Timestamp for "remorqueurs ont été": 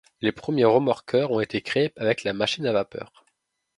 0.65-1.61